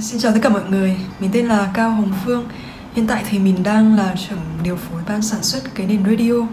Xin 0.00 0.20
chào 0.20 0.32
tất 0.32 0.38
cả 0.42 0.48
mọi 0.48 0.62
người, 0.70 0.96
mình 1.20 1.30
tên 1.32 1.46
là 1.46 1.70
Cao 1.74 1.90
Hồng 1.90 2.12
Phương. 2.24 2.48
Hiện 2.94 3.06
tại 3.06 3.24
thì 3.30 3.38
mình 3.38 3.62
đang 3.62 3.96
là 3.96 4.14
trưởng 4.28 4.38
điều 4.62 4.76
phối 4.76 5.02
ban 5.08 5.22
sản 5.22 5.42
xuất 5.42 5.74
cái 5.74 5.86
nền 5.86 6.04
radio 6.04 6.46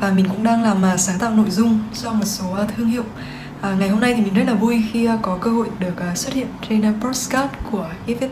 Và 0.00 0.12
mình 0.12 0.26
cũng 0.28 0.44
đang 0.44 0.62
làm 0.62 0.80
mà 0.80 0.96
sáng 0.96 1.18
tạo 1.18 1.30
nội 1.30 1.50
dung 1.50 1.80
cho 2.02 2.12
một 2.12 2.24
số 2.24 2.52
à, 2.52 2.66
thương 2.76 2.86
hiệu. 2.86 3.04
À, 3.60 3.76
Ngày 3.78 3.88
hôm 3.88 4.00
nay 4.00 4.14
thì 4.14 4.22
mình 4.22 4.34
rất 4.34 4.42
là 4.46 4.54
vui 4.54 4.84
khi 4.92 5.06
à, 5.06 5.18
có 5.22 5.38
cơ 5.40 5.50
hội 5.50 5.66
được 5.78 6.00
à, 6.00 6.14
xuất 6.14 6.34
hiện 6.34 6.46
trên 6.68 7.00
podcast 7.00 7.50
của 7.70 7.86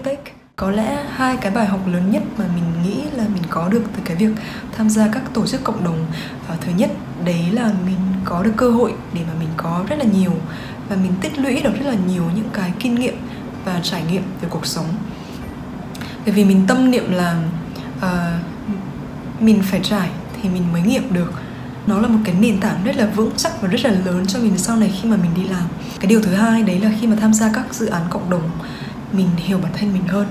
Tech. 0.05 0.19
có 0.57 0.71
lẽ 0.71 1.05
hai 1.11 1.37
cái 1.37 1.51
bài 1.51 1.67
học 1.67 1.81
lớn 1.87 2.11
nhất 2.11 2.23
mà 2.39 2.45
mình 2.55 2.65
nghĩ 2.85 3.03
là 3.17 3.25
mình 3.35 3.43
có 3.49 3.69
được 3.69 3.83
từ 3.97 4.03
cái 4.05 4.17
việc 4.17 4.31
tham 4.77 4.91
gia 4.91 5.09
các 5.13 5.23
tổ 5.35 5.47
chức 5.47 5.65
cộng 5.65 5.85
đồng 5.85 6.07
thứ 6.61 6.73
nhất 6.77 6.91
đấy 7.25 7.45
là 7.53 7.73
mình 7.87 7.99
có 8.25 8.43
được 8.43 8.53
cơ 8.57 8.71
hội 8.71 8.93
để 9.15 9.21
mà 9.29 9.33
mình 9.41 9.49
có 9.57 9.85
rất 9.89 9.97
là 9.99 10.05
nhiều 10.05 10.33
và 10.89 10.97
mình 10.97 11.13
tích 11.21 11.39
lũy 11.39 11.61
được 11.61 11.73
rất 11.81 11.87
là 11.87 11.97
nhiều 12.09 12.23
những 12.37 12.49
cái 12.53 12.73
kinh 12.79 12.95
nghiệm 12.95 13.15
và 13.65 13.81
trải 13.83 14.03
nghiệm 14.11 14.23
về 14.41 14.49
cuộc 14.51 14.67
sống. 14.67 14.87
Bởi 16.25 16.35
vì 16.35 16.45
mình 16.45 16.65
tâm 16.67 16.91
niệm 16.91 17.13
là 17.13 17.43
uh, 17.99 19.43
mình 19.43 19.63
phải 19.63 19.81
trải 19.83 20.11
thì 20.43 20.49
mình 20.49 20.73
mới 20.73 20.83
nghiệm 20.83 21.13
được. 21.13 21.33
Nó 21.87 22.01
là 22.01 22.09
một 22.09 22.19
cái 22.25 22.35
nền 22.41 22.61
tảng 22.61 22.85
rất 22.85 22.97
là 22.97 23.07
vững 23.07 23.31
chắc 23.37 23.63
và 23.63 23.69
rất 23.69 23.85
là 23.85 23.91
lớn 23.91 24.27
cho 24.27 24.39
mình 24.39 24.59
sau 24.59 24.77
này 24.77 24.93
khi 25.03 25.09
mà 25.09 25.17
mình 25.17 25.31
đi 25.37 25.45
làm. 25.45 25.69
Cái 26.01 26.07
điều 26.07 26.23
thứ 26.23 26.35
hai 26.35 26.63
đấy 26.63 26.81
là 26.81 26.91
khi 27.01 27.07
mà 27.07 27.17
tham 27.21 27.35
gia 27.35 27.53
các 27.53 27.75
dự 27.75 27.87
án 27.87 28.03
cộng 28.11 28.31
đồng 28.31 28.51
mình 29.13 29.29
hiểu 29.37 29.59
bản 29.59 29.73
thân 29.79 29.93
mình 29.93 30.07
hơn. 30.09 30.27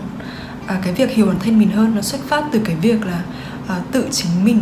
À, 0.67 0.79
cái 0.83 0.93
việc 0.93 1.11
hiểu 1.11 1.25
bản 1.25 1.39
thân 1.39 1.59
mình 1.59 1.71
hơn 1.71 1.95
nó 1.95 2.01
xuất 2.01 2.21
phát 2.27 2.43
từ 2.51 2.59
cái 2.65 2.75
việc 2.75 3.05
là 3.05 3.21
à, 3.67 3.79
tự 3.91 4.07
chính 4.11 4.45
mình 4.45 4.61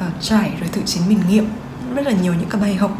à, 0.00 0.06
trải 0.20 0.52
rồi 0.60 0.68
tự 0.72 0.82
chính 0.86 1.08
mình 1.08 1.18
nghiệm. 1.28 1.46
Rất 1.94 2.06
là 2.06 2.12
nhiều 2.12 2.34
những 2.34 2.48
cái 2.50 2.60
bài 2.60 2.74
học 2.74 2.98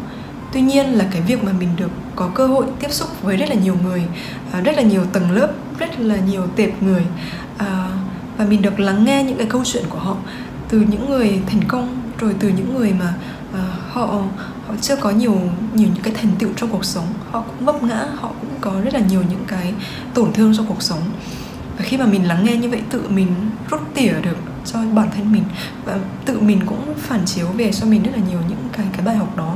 tuy 0.51 0.61
nhiên 0.61 0.85
là 0.85 1.05
cái 1.11 1.21
việc 1.21 1.43
mà 1.43 1.51
mình 1.59 1.69
được 1.77 1.91
có 2.15 2.29
cơ 2.35 2.47
hội 2.47 2.65
tiếp 2.79 2.91
xúc 2.91 3.09
với 3.21 3.37
rất 3.37 3.49
là 3.49 3.55
nhiều 3.55 3.75
người 3.83 4.03
à, 4.51 4.61
rất 4.61 4.75
là 4.75 4.81
nhiều 4.81 5.05
tầng 5.13 5.31
lớp, 5.31 5.51
rất 5.79 5.99
là 5.99 6.15
nhiều 6.15 6.47
tệp 6.55 6.83
người 6.83 7.03
à, 7.57 7.89
và 8.37 8.45
mình 8.45 8.61
được 8.61 8.79
lắng 8.79 9.05
nghe 9.05 9.23
những 9.23 9.37
cái 9.37 9.47
câu 9.49 9.63
chuyện 9.65 9.83
của 9.89 9.99
họ 9.99 10.17
từ 10.69 10.79
những 10.91 11.09
người 11.09 11.39
thành 11.47 11.63
công, 11.67 12.01
rồi 12.19 12.35
từ 12.39 12.49
những 12.49 12.75
người 12.77 12.93
mà 12.99 13.13
à, 13.53 13.63
họ 13.89 14.05
họ 14.67 14.75
chưa 14.81 14.95
có 14.95 15.09
nhiều 15.09 15.41
nhiều 15.73 15.87
những 15.93 16.03
cái 16.03 16.13
thành 16.13 16.31
tựu 16.39 16.49
trong 16.55 16.69
cuộc 16.69 16.85
sống. 16.85 17.05
Họ 17.31 17.41
cũng 17.41 17.65
vấp 17.65 17.83
ngã, 17.83 18.05
họ 18.15 18.31
cũng 18.41 18.49
có 18.61 18.81
rất 18.83 18.93
là 18.93 18.99
nhiều 18.99 19.21
những 19.29 19.43
cái 19.47 19.73
tổn 20.13 20.33
thương 20.33 20.57
trong 20.57 20.65
cuộc 20.65 20.81
sống. 20.81 21.01
Và 21.77 21.83
khi 21.83 21.97
mà 21.97 22.05
mình 22.05 22.27
lắng 22.27 22.45
nghe 22.45 22.55
như 22.55 22.69
vậy, 22.69 22.81
tự 22.89 23.09
mình 23.09 23.27
rút 23.69 23.81
tỉa 23.93 24.13
được 24.23 24.37
cho 24.65 24.79
bản 24.93 25.09
thân 25.15 25.31
mình, 25.31 25.43
và 25.85 25.97
tự 26.25 26.39
mình 26.39 26.59
cũng 26.65 26.93
phản 26.97 27.25
chiếu 27.25 27.47
về 27.47 27.71
cho 27.71 27.85
mình 27.85 28.03
rất 28.03 28.11
là 28.15 28.21
nhiều 28.29 28.39
những 28.49 28.58
cái 28.79 28.87
cái 28.93 29.05
bài 29.05 29.15
học 29.15 29.37
đó. 29.37 29.55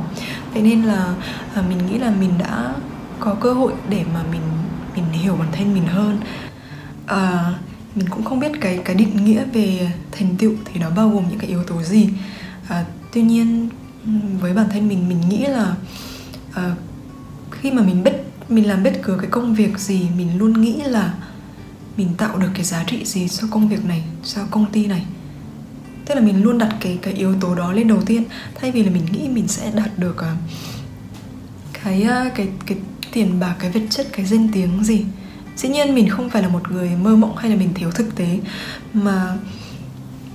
Vậy 0.52 0.62
nên 0.62 0.82
là 0.82 1.14
à, 1.54 1.62
mình 1.68 1.86
nghĩ 1.86 1.98
là 1.98 2.10
mình 2.10 2.38
đã 2.38 2.74
có 3.20 3.34
cơ 3.34 3.52
hội 3.52 3.72
để 3.88 4.04
mà 4.14 4.22
mình 4.32 4.42
mình 4.94 5.04
hiểu 5.12 5.36
bản 5.36 5.48
thân 5.52 5.74
mình 5.74 5.86
hơn. 5.86 6.18
À, 7.06 7.54
mình 7.94 8.08
cũng 8.08 8.24
không 8.24 8.40
biết 8.40 8.52
cái 8.60 8.80
cái 8.84 8.96
định 8.96 9.24
nghĩa 9.24 9.44
về 9.52 9.92
thành 10.12 10.36
tựu 10.36 10.52
thì 10.64 10.80
nó 10.80 10.90
bao 10.90 11.08
gồm 11.08 11.24
những 11.28 11.38
cái 11.38 11.48
yếu 11.48 11.64
tố 11.64 11.82
gì. 11.82 12.08
À, 12.68 12.84
tuy 13.12 13.22
nhiên 13.22 13.68
với 14.40 14.52
bản 14.52 14.66
thân 14.72 14.88
mình 14.88 15.08
mình 15.08 15.20
nghĩ 15.28 15.46
là 15.46 15.74
à, 16.52 16.74
khi 17.50 17.70
mà 17.72 17.82
mình 17.82 18.04
biết 18.04 18.12
mình 18.48 18.68
làm 18.68 18.82
bất 18.82 18.92
cứ 19.02 19.16
cái 19.20 19.30
công 19.30 19.54
việc 19.54 19.78
gì 19.78 20.08
mình 20.16 20.38
luôn 20.38 20.60
nghĩ 20.60 20.82
là 20.82 21.14
mình 21.96 22.08
tạo 22.18 22.38
được 22.38 22.50
cái 22.54 22.64
giá 22.64 22.84
trị 22.86 23.04
gì 23.04 23.28
cho 23.28 23.46
công 23.50 23.68
việc 23.68 23.84
này 23.84 24.04
cho 24.24 24.40
công 24.50 24.66
ty 24.72 24.86
này 24.86 25.04
tức 26.06 26.14
là 26.14 26.20
mình 26.20 26.42
luôn 26.42 26.58
đặt 26.58 26.76
cái 26.80 26.98
cái 27.02 27.14
yếu 27.14 27.34
tố 27.40 27.54
đó 27.54 27.72
lên 27.72 27.88
đầu 27.88 28.02
tiên. 28.06 28.24
Thay 28.54 28.70
vì 28.70 28.82
là 28.82 28.90
mình 28.90 29.06
nghĩ 29.12 29.28
mình 29.28 29.48
sẽ 29.48 29.70
đạt 29.74 29.98
được 29.98 30.16
uh, 30.16 30.38
cái 31.84 32.02
uh, 32.02 32.34
cái 32.34 32.48
cái 32.66 32.78
tiền 33.12 33.40
bạc 33.40 33.54
cái 33.58 33.70
vật 33.70 33.82
chất 33.90 34.06
cái 34.12 34.26
danh 34.26 34.48
tiếng 34.52 34.84
gì. 34.84 35.04
Dĩ 35.56 35.68
nhiên 35.68 35.94
mình 35.94 36.08
không 36.08 36.30
phải 36.30 36.42
là 36.42 36.48
một 36.48 36.70
người 36.70 36.90
mơ 37.02 37.16
mộng 37.16 37.36
hay 37.36 37.50
là 37.50 37.56
mình 37.56 37.74
thiếu 37.74 37.90
thực 37.90 38.16
tế 38.16 38.38
mà 38.92 39.36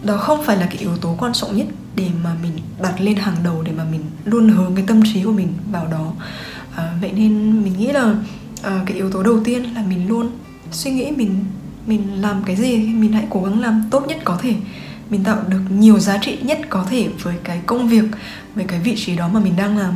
đó 0.03 0.17
không 0.17 0.43
phải 0.45 0.57
là 0.57 0.65
cái 0.65 0.77
yếu 0.77 0.97
tố 0.97 1.15
quan 1.19 1.33
trọng 1.33 1.57
nhất 1.57 1.67
để 1.95 2.07
mà 2.23 2.35
mình 2.43 2.51
đặt 2.81 3.01
lên 3.01 3.15
hàng 3.15 3.35
đầu 3.43 3.61
để 3.63 3.71
mà 3.71 3.83
mình 3.83 4.03
luôn 4.25 4.49
hướng 4.49 4.75
cái 4.75 4.85
tâm 4.87 5.01
trí 5.13 5.23
của 5.23 5.31
mình 5.31 5.53
vào 5.71 5.87
đó. 5.87 6.13
À, 6.75 6.93
vậy 7.01 7.11
nên 7.11 7.63
mình 7.63 7.77
nghĩ 7.77 7.87
là 7.87 8.15
à, 8.63 8.83
cái 8.85 8.97
yếu 8.97 9.11
tố 9.11 9.23
đầu 9.23 9.39
tiên 9.43 9.63
là 9.75 9.83
mình 9.83 10.07
luôn 10.07 10.29
suy 10.71 10.91
nghĩ 10.91 11.11
mình 11.11 11.45
mình 11.87 12.21
làm 12.21 12.43
cái 12.45 12.55
gì 12.55 12.77
mình 12.77 13.13
hãy 13.13 13.27
cố 13.29 13.43
gắng 13.43 13.59
làm 13.59 13.83
tốt 13.91 14.05
nhất 14.07 14.17
có 14.23 14.37
thể 14.41 14.53
mình 15.09 15.23
tạo 15.23 15.43
được 15.47 15.61
nhiều 15.69 15.99
giá 15.99 16.17
trị 16.17 16.37
nhất 16.41 16.59
có 16.69 16.85
thể 16.89 17.09
với 17.23 17.35
cái 17.43 17.61
công 17.65 17.89
việc 17.89 18.03
với 18.55 18.65
cái 18.65 18.79
vị 18.79 18.95
trí 18.97 19.15
đó 19.15 19.27
mà 19.27 19.39
mình 19.39 19.55
đang 19.55 19.77
làm. 19.77 19.95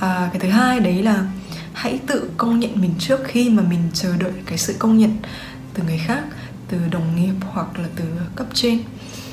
À, 0.00 0.28
cái 0.32 0.40
thứ 0.40 0.48
hai 0.48 0.80
đấy 0.80 1.02
là 1.02 1.26
hãy 1.72 1.98
tự 2.06 2.30
công 2.36 2.60
nhận 2.60 2.80
mình 2.80 2.94
trước 2.98 3.20
khi 3.24 3.50
mà 3.50 3.62
mình 3.62 3.80
chờ 3.92 4.16
đợi 4.16 4.32
cái 4.46 4.58
sự 4.58 4.74
công 4.78 4.98
nhận 4.98 5.16
từ 5.74 5.82
người 5.82 5.98
khác 5.98 6.24
từ 6.68 6.78
đồng 6.90 7.16
nghiệp 7.16 7.34
hoặc 7.40 7.78
là 7.78 7.88
từ 7.96 8.04
cấp 8.36 8.46
trên. 8.54 8.78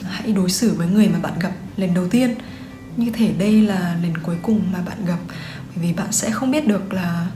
Hãy 0.04 0.32
đối 0.32 0.50
xử 0.50 0.74
với 0.74 0.88
người 0.88 1.10
mà 1.10 1.20
bạn 1.20 1.34
gặp 1.40 1.52
lần 1.78 1.94
đầu 1.94 2.08
tiên. 2.08 2.36
Như 2.98 3.12
thể 3.12 3.32
đây 3.40 3.62
là 3.62 3.96
lần 4.04 4.18
cuối 4.18 4.36
cùng 4.42 4.62
mà 4.74 4.80
bạn 4.86 5.06
gặp 5.06 5.18
bởi 5.76 5.86
vì 5.86 5.94
bạn 5.94 6.12
sẽ 6.12 6.32
không 6.32 6.52
biết 6.52 6.68
được 6.68 6.94
là 6.94 7.28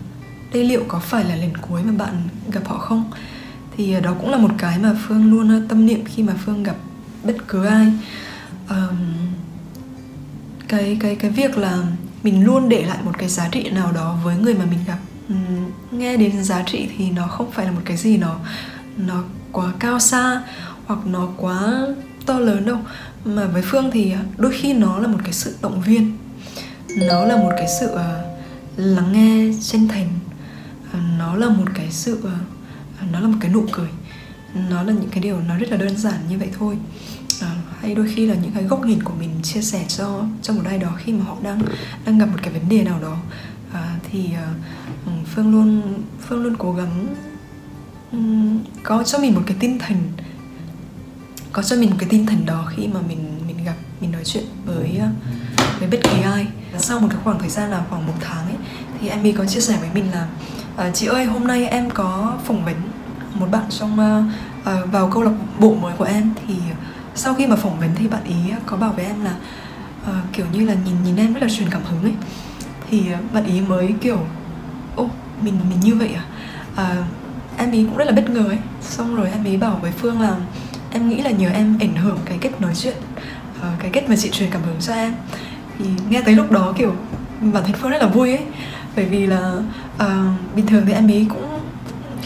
đây 0.54 0.64
liệu 0.64 0.84
có 0.88 1.00
phải 1.00 1.24
là 1.24 1.36
lần 1.36 1.58
cuối 1.58 1.84
mà 1.84 1.92
bạn 2.06 2.14
gặp 2.52 2.68
họ 2.68 2.78
không. 2.78 3.12
Thì 3.78 3.94
ờ, 3.94 4.00
đó 4.00 4.16
cũng 4.20 4.30
là 4.30 4.38
một 4.38 4.52
cái 4.58 4.80
mà 4.80 4.96
phương 5.08 5.32
luôn 5.32 5.50
ờ, 5.50 5.62
tâm 5.70 5.86
niệm 5.86 6.06
khi 6.06 6.24
mà 6.24 6.34
phương 6.46 6.64
gặp 6.64 6.76
bất 7.26 7.36
cứ 7.48 7.66
ai. 7.66 7.88
Um, 8.70 8.98
cái 10.68 10.98
cái 11.00 11.16
cái 11.16 11.32
việc 11.32 11.58
là 11.58 11.78
mình 12.24 12.46
luôn 12.46 12.70
để 12.70 12.86
lại 12.86 12.98
một 13.04 13.18
cái 13.18 13.30
giá 13.30 13.50
trị 13.52 13.70
nào 13.70 13.92
đó 13.92 14.18
với 14.24 14.38
người 14.38 14.54
mà 14.54 14.66
mình 14.66 14.80
gặp 14.88 14.98
um, 15.30 15.72
nghe 15.92 16.18
đến 16.18 16.44
giá 16.44 16.64
trị 16.66 16.90
thì 16.98 17.12
nó 17.12 17.28
không 17.28 17.52
phải 17.52 17.66
là 17.66 17.72
một 17.72 17.82
cái 17.86 17.98
gì 17.98 18.18
nó 18.18 18.36
nó 18.98 19.24
quá 19.52 19.74
cao 19.80 20.00
xa 20.00 20.42
hoặc 20.86 21.00
nó 21.06 21.28
quá 21.38 21.88
to 22.26 22.40
lớn 22.40 22.66
đâu. 22.66 22.78
Mà 23.26 23.46
với 23.46 23.62
phương 23.62 23.92
thì 23.92 24.12
à, 24.12 24.20
đôi 24.38 24.52
khi 24.52 24.74
nó 24.74 25.00
là 25.00 25.08
một 25.08 25.20
cái 25.24 25.34
sự 25.34 25.56
động 25.62 25.82
viên. 25.82 26.18
Nó 27.10 27.26
là 27.26 27.36
một 27.36 27.52
cái 27.58 27.68
sự 27.80 27.94
uh, 27.94 28.00
lắng 28.78 29.12
nghe 29.12 29.54
chân 29.62 29.88
thành. 29.88 30.10
Uh, 30.90 31.04
nó 31.20 31.36
là 31.36 31.50
một 31.50 31.66
cái 31.76 31.92
sự 31.92 32.14
uh, 32.20 33.12
nó 33.12 33.20
là 33.20 33.28
một 33.28 33.38
cái 33.42 33.52
nụ 33.52 33.66
cười 33.72 33.90
nó 34.70 34.84
là 34.84 34.94
những 34.94 35.10
cái 35.10 35.20
điều 35.20 35.40
nó 35.48 35.58
rất 35.58 35.70
là 35.72 35.78
đơn 35.78 35.98
giản 35.98 36.20
như 36.30 36.38
vậy 36.38 36.50
thôi. 36.60 36.78
À, 37.42 37.56
hay 37.82 37.96
đôi 37.96 38.08
khi 38.16 38.26
là 38.28 38.36
những 38.36 38.52
cái 38.52 38.64
góc 38.64 38.86
nhìn 38.86 39.04
của 39.04 39.14
mình 39.20 39.30
chia 39.44 39.62
sẻ 39.62 39.86
cho 39.88 40.24
cho 40.42 40.54
một 40.54 40.62
ai 40.66 40.78
đó 40.78 40.90
khi 40.98 41.14
mà 41.14 41.26
họ 41.26 41.38
đang 41.44 41.60
đang 42.06 42.18
gặp 42.18 42.26
một 42.26 42.38
cái 42.42 42.54
vấn 42.54 42.70
đề 42.70 42.84
nào 42.84 43.00
đó. 43.02 43.18
À, 43.74 43.96
thì 44.12 44.30
uh, 45.06 45.28
phương 45.36 45.52
luôn 45.52 45.82
phương 46.28 46.44
luôn 46.44 46.56
cố 46.58 46.74
gắng 46.74 47.08
um, 48.12 48.60
có 48.84 49.04
cho 49.04 49.18
mình 49.18 49.36
một 49.36 49.44
cái 49.46 49.58
tinh 49.60 49.80
thần 49.80 49.98
có 51.52 51.64
cho 51.64 51.76
mình 51.76 51.90
một 51.90 51.96
cái 52.00 52.10
tinh 52.10 52.26
thần 52.26 52.46
đó 52.46 52.72
khi 52.76 52.88
mà 52.88 53.00
mình 53.08 53.40
mình 53.48 53.64
gặp 53.66 53.76
mình 54.02 54.12
nói 54.12 54.22
chuyện 54.26 54.46
với 54.66 54.98
à, 54.98 55.10
với 55.80 55.88
bất 55.88 56.00
kỳ 56.04 56.22
ai. 56.22 56.48
Sau 56.78 57.00
một 57.00 57.08
cái 57.12 57.20
khoảng 57.24 57.40
thời 57.40 57.50
gian 57.50 57.72
là 57.72 57.86
khoảng 57.90 58.08
một 58.08 58.14
tháng 58.22 58.46
ấy 58.46 58.58
thì 59.00 59.08
em 59.08 59.34
có 59.38 59.46
chia 59.46 59.60
sẻ 59.60 59.78
với 59.80 59.90
mình 59.94 60.12
là 60.12 60.28
à, 60.76 60.92
chị 60.94 61.06
ơi 61.06 61.26
hôm 61.26 61.48
nay 61.48 61.66
em 61.66 61.90
có 61.90 62.38
phỏng 62.46 62.66
vấn 62.66 62.76
một 63.40 63.48
bạn 63.52 63.64
trong 63.70 63.94
uh, 63.94 64.26
uh, 64.84 64.92
vào 64.92 65.10
câu 65.10 65.24
lạc 65.24 65.32
bộ 65.60 65.76
mới 65.76 65.94
của 65.98 66.04
em 66.04 66.32
thì 66.48 66.56
sau 67.16 67.34
khi 67.34 67.48
mà 67.48 67.56
phỏng 67.56 67.80
vấn 67.80 67.90
thì 67.96 68.08
bạn 68.08 68.24
ý 68.24 68.36
có 68.66 68.78
bảo 68.78 68.94
với 68.96 69.06
em 69.06 69.24
là 69.24 69.36
uh, 70.10 70.34
kiểu 70.34 70.46
như 70.54 70.66
là 70.66 70.74
nhìn 70.86 71.04
nhìn 71.04 71.16
em 71.16 71.34
rất 71.34 71.44
là 71.44 71.50
truyền 71.50 71.70
cảm 71.70 71.82
hứng 71.84 72.04
ấy. 72.04 72.14
Thì 72.90 73.04
bạn 73.34 73.46
ý 73.46 73.62
mới 73.62 73.94
kiểu 74.02 74.20
ô 74.96 75.10
mình 75.42 75.60
mình 75.70 75.80
như 75.80 75.96
vậy 75.96 76.16
à? 76.16 76.24
Uh, 76.74 77.06
em 77.58 77.72
ý 77.72 77.84
cũng 77.84 77.98
rất 77.98 78.06
là 78.06 78.12
bất 78.12 78.30
ngờ 78.30 78.46
ấy. 78.48 78.60
Xong 78.82 79.16
rồi 79.16 79.30
em 79.32 79.44
ý 79.44 79.58
bảo 79.58 79.80
với 79.82 79.92
phương 79.92 80.22
là 80.22 80.36
em 80.92 81.10
nghĩ 81.10 81.22
là 81.22 81.32
nhờ 81.32 81.50
em 81.50 81.78
ảnh 81.80 81.96
hưởng 81.96 82.20
cái 82.26 82.38
cách 82.38 82.62
nói 82.62 82.76
chuyện 82.76 82.98
uh, 83.60 83.66
cái 83.80 83.90
cách 83.92 84.10
mà 84.10 84.16
chị 84.16 84.30
truyền 84.30 84.50
cảm 84.52 84.62
hứng 84.62 84.80
cho 84.80 84.94
em. 84.94 85.14
Thì 85.80 85.86
nghe 86.10 86.22
tới 86.22 86.36
lúc 86.36 86.52
đó 86.52 86.74
kiểu 86.78 86.96
bản 87.42 87.64
thân 87.64 87.74
phương 87.74 87.92
rất 87.92 88.02
là 88.02 88.08
vui 88.08 88.32
ấy. 88.32 88.46
Bởi 88.96 89.06
vì 89.06 89.28
là 89.28 89.54
uh, 89.96 90.56
bình 90.56 90.68
thường 90.68 90.84
thì 90.86 90.94
em 90.94 91.08
ý 91.08 91.26
cũng 91.30 91.55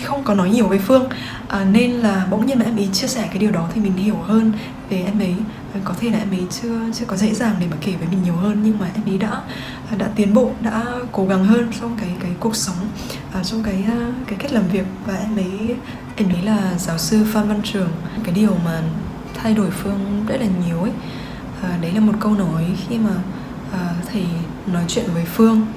không 0.03 0.23
có 0.23 0.33
nói 0.33 0.49
nhiều 0.49 0.67
với 0.67 0.79
phương. 0.79 1.09
À, 1.47 1.65
nên 1.71 1.91
là 1.91 2.27
bỗng 2.31 2.45
nhiên 2.45 2.59
mà 2.59 2.65
em 2.65 2.75
ý 2.75 2.87
chia 2.93 3.07
sẻ 3.07 3.27
cái 3.29 3.37
điều 3.37 3.51
đó 3.51 3.69
thì 3.73 3.81
mình 3.81 3.93
hiểu 3.93 4.15
hơn 4.15 4.51
về 4.89 5.03
em 5.05 5.19
ấy. 5.19 5.35
Có 5.83 5.93
thể 5.99 6.09
là 6.09 6.17
em 6.17 6.31
ấy 6.31 6.43
chưa 6.49 6.79
chưa 6.93 7.05
có 7.05 7.15
dễ 7.15 7.33
dàng 7.33 7.55
để 7.59 7.67
mà 7.71 7.77
kể 7.81 7.91
với 7.99 8.07
mình 8.11 8.23
nhiều 8.23 8.35
hơn 8.35 8.61
nhưng 8.63 8.79
mà 8.79 8.89
em 8.95 9.05
ấy 9.05 9.17
đã 9.17 9.41
đã 9.97 10.07
tiến 10.15 10.33
bộ 10.33 10.51
đã 10.61 10.85
cố 11.11 11.25
gắng 11.25 11.45
hơn 11.45 11.71
trong 11.81 11.97
cái 12.01 12.09
cái 12.19 12.31
cuộc 12.39 12.55
sống 12.55 12.75
à, 13.33 13.43
trong 13.43 13.63
cái 13.63 13.83
à, 13.87 14.11
cái 14.27 14.35
cách 14.39 14.51
làm 14.51 14.63
việc. 14.67 14.85
Và 15.05 15.15
em 15.15 15.35
ấy 15.35 15.75
em 16.15 16.29
ấy 16.29 16.41
là 16.41 16.73
giáo 16.77 16.97
sư 16.97 17.25
Phan 17.33 17.47
Văn 17.47 17.61
Trường. 17.63 17.89
Cái 18.23 18.33
điều 18.33 18.55
mà 18.65 18.81
thay 19.33 19.53
đổi 19.53 19.69
phương 19.71 20.25
rất 20.27 20.41
là 20.41 20.47
nhiều 20.67 20.81
ấy. 20.81 20.91
À, 21.61 21.77
đấy 21.81 21.91
là 21.91 21.99
một 21.99 22.13
câu 22.19 22.33
nói 22.33 22.65
khi 22.87 22.97
mà 22.97 23.13
à, 23.73 23.93
thầy 24.11 24.23
nói 24.67 24.83
chuyện 24.87 25.05
với 25.13 25.25
phương. 25.25 25.67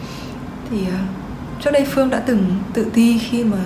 Thì 0.71 0.87
à, 0.87 1.01
trước 1.65 1.71
đây 1.73 1.87
phương 1.91 2.11
đã 2.11 2.23
từng 2.27 2.45
tự 2.73 2.85
ti 2.95 3.19
khi 3.19 3.45
mà 3.45 3.59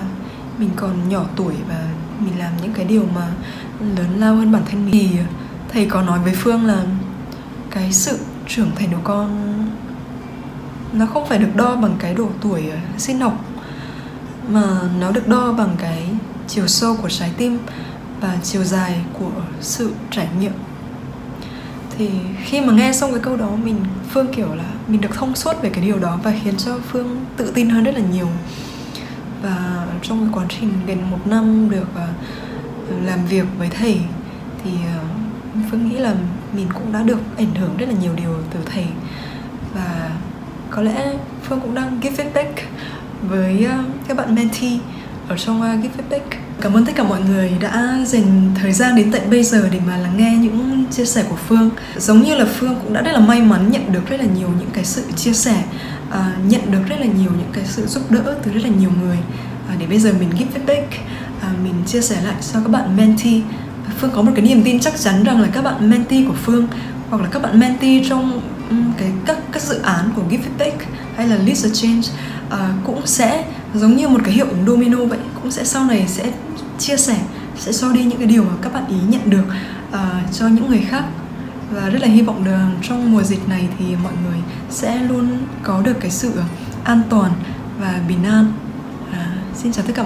mình 0.57 0.69
còn 0.75 1.09
nhỏ 1.09 1.23
tuổi 1.35 1.53
và 1.69 1.83
mình 2.19 2.39
làm 2.39 2.51
những 2.61 2.73
cái 2.73 2.85
điều 2.85 3.03
mà 3.15 3.27
lớn 3.79 4.19
lao 4.19 4.35
hơn 4.35 4.51
bản 4.51 4.61
thân 4.71 4.85
mình. 4.85 4.91
Thì 4.91 5.19
thầy 5.73 5.85
có 5.85 6.01
nói 6.01 6.19
với 6.19 6.33
phương 6.35 6.65
là 6.65 6.83
cái 7.71 7.93
sự 7.93 8.19
trưởng 8.47 8.71
thành 8.75 8.91
của 8.91 9.01
con 9.03 9.53
nó 10.93 11.05
không 11.05 11.27
phải 11.27 11.37
được 11.37 11.55
đo 11.55 11.75
bằng 11.75 11.95
cái 11.99 12.13
độ 12.13 12.29
tuổi 12.41 12.69
ờ, 12.69 12.77
sinh 12.97 13.19
học, 13.19 13.45
mà 14.49 14.79
nó 14.99 15.11
được 15.11 15.27
đo 15.27 15.51
bằng 15.51 15.75
cái 15.77 16.09
chiều 16.47 16.67
sâu 16.67 16.97
của 17.01 17.09
trái 17.09 17.31
tim 17.37 17.57
và 18.21 18.37
chiều 18.43 18.63
dài 18.63 19.01
của 19.13 19.31
sự 19.61 19.91
trải 20.11 20.27
nghiệm. 20.39 20.51
Thì 21.97 22.09
khi 22.43 22.61
mà 22.61 22.73
nghe 22.73 22.93
xong 22.93 23.11
cái 23.11 23.19
câu 23.19 23.37
đó, 23.37 23.49
mình, 23.63 23.75
phương 24.09 24.33
kiểu 24.33 24.55
là 24.55 24.63
mình 24.87 25.01
được 25.01 25.13
thông 25.13 25.35
suốt 25.35 25.61
về 25.61 25.69
cái 25.69 25.83
điều 25.83 25.99
đó 25.99 26.19
và 26.23 26.33
khiến 26.43 26.57
cho 26.57 26.77
phương 26.91 27.25
tự 27.37 27.51
tin 27.51 27.69
hơn 27.69 27.83
rất 27.83 27.95
là 27.95 28.01
nhiều 28.11 28.27
và 29.41 29.85
trong 30.01 30.19
cái 30.19 30.29
quá 30.33 30.45
trình 30.49 30.69
gần 30.87 31.11
một 31.11 31.27
năm 31.27 31.69
được 31.69 31.87
ờ, 31.95 32.07
làm 33.03 33.25
việc 33.25 33.45
với 33.57 33.69
thầy 33.69 33.99
thì 34.63 34.71
ờ, 34.95 35.01
phương 35.71 35.89
nghĩ 35.89 35.95
là 35.97 36.15
mình 36.53 36.67
cũng 36.73 36.91
đã 36.91 37.03
được 37.03 37.19
ảnh 37.37 37.55
hưởng 37.55 37.77
rất 37.77 37.89
là 37.89 37.95
nhiều 38.01 38.11
điều 38.15 38.37
từ 38.53 38.59
thầy. 38.65 38.85
Và 39.75 40.11
có 40.69 40.81
lẽ 40.81 41.13
phương 41.43 41.59
cũng 41.59 41.75
đang 41.75 41.99
give 42.01 42.23
feedback 42.23 42.51
với 43.29 43.65
ờ, 43.65 43.83
các 44.07 44.17
bạn 44.17 44.35
mentee 44.35 44.79
ở 45.27 45.37
trong 45.37 45.61
give 45.81 45.93
feedback. 45.97 46.46
Cảm 46.61 46.73
ơn 46.73 46.85
tất 46.85 46.91
cả 46.95 47.03
mọi 47.03 47.21
người 47.29 47.51
đã 47.59 47.97
dành 48.05 48.51
thời 48.61 48.73
gian 48.73 48.95
đến 48.95 49.11
tận 49.11 49.21
bây 49.29 49.43
giờ 49.43 49.69
để 49.71 49.79
mà 49.87 49.97
lắng 49.97 50.17
nghe 50.17 50.37
những 50.41 50.85
chia 50.91 51.05
sẻ 51.05 51.23
của 51.29 51.35
Phương. 51.47 51.69
Giống 51.97 52.21
như 52.21 52.35
là 52.35 52.45
Phương 52.45 52.75
cũng 52.83 52.93
đã 52.93 53.01
rất 53.01 53.11
là 53.11 53.19
may 53.19 53.41
mắn 53.41 53.71
nhận 53.71 53.91
được 53.93 54.09
rất 54.09 54.19
là 54.19 54.25
nhiều 54.37 54.49
những 54.59 54.69
cái 54.73 54.85
sự 54.85 55.03
chia 55.15 55.33
sẻ, 55.33 55.63
à, 56.11 56.31
nhận 56.47 56.61
được 56.71 56.79
rất 56.89 56.95
là 56.99 57.05
nhiều 57.05 57.31
những 57.37 57.49
cái 57.53 57.63
sự 57.65 57.85
giúp 57.87 58.11
đỡ 58.11 58.35
từ 58.43 58.51
rất 58.51 58.63
là 58.63 58.69
nhiều 58.69 58.91
người. 59.03 59.17
À, 59.69 59.75
để 59.79 59.85
bây 59.85 59.99
giờ 59.99 60.13
mình 60.19 60.29
give 60.39 60.59
feedback, 60.59 60.85
à, 61.41 61.49
mình 61.63 61.73
chia 61.85 62.01
sẻ 62.01 62.21
lại 62.25 62.35
cho 62.53 62.59
các 62.59 62.69
bạn 62.69 62.97
mentee. 62.97 63.41
Phương 63.97 64.11
có 64.15 64.21
một 64.21 64.31
cái 64.35 64.45
niềm 64.45 64.63
tin 64.63 64.79
chắc 64.79 64.99
chắn 64.99 65.23
rằng 65.23 65.41
là 65.41 65.47
các 65.47 65.63
bạn 65.63 65.89
mentee 65.89 66.23
của 66.27 66.35
Phương 66.43 66.67
hoặc 67.09 67.21
là 67.21 67.29
các 67.31 67.41
bạn 67.41 67.59
mentee 67.59 68.03
trong 68.09 68.41
cái 68.97 69.11
các 69.25 69.37
các 69.51 69.61
dự 69.61 69.79
án 69.81 70.09
của 70.15 70.21
Give 70.29 70.43
Feedback 70.43 70.77
hay 71.15 71.27
là 71.27 71.35
List 71.35 71.65
Change 71.73 72.07
uh, 72.47 72.85
cũng 72.85 73.07
sẽ 73.07 73.43
giống 73.73 73.95
như 73.95 74.09
một 74.09 74.19
cái 74.23 74.33
hiệu 74.33 74.47
ứng 74.49 74.65
domino 74.67 74.97
vậy 74.97 75.19
cũng 75.41 75.51
sẽ 75.51 75.63
sau 75.63 75.85
này 75.85 76.07
sẽ 76.07 76.31
chia 76.79 76.97
sẻ 76.97 77.17
sẽ 77.59 77.71
so 77.71 77.91
đi 77.91 78.03
những 78.03 78.17
cái 78.17 78.27
điều 78.27 78.43
mà 78.43 78.53
các 78.61 78.73
bạn 78.73 78.87
ý 78.87 78.95
nhận 79.09 79.29
được 79.29 79.43
uh, 79.89 80.33
cho 80.33 80.47
những 80.47 80.69
người 80.69 80.85
khác. 80.89 81.03
Và 81.71 81.89
rất 81.89 82.01
là 82.01 82.07
hy 82.07 82.21
vọng 82.21 82.43
rằng 82.43 82.75
trong 82.81 83.11
mùa 83.11 83.23
dịch 83.23 83.49
này 83.49 83.67
thì 83.79 83.85
mọi 84.03 84.13
người 84.23 84.37
sẽ 84.69 84.99
luôn 85.09 85.37
có 85.63 85.81
được 85.81 85.99
cái 85.99 86.11
sự 86.11 86.31
an 86.83 87.01
toàn 87.09 87.31
và 87.79 87.99
bình 88.07 88.23
an. 88.23 88.53
À, 89.11 89.35
xin 89.55 89.71
chào 89.71 89.85
tất 89.87 89.93
cả 89.95 90.03
mọi 90.03 90.05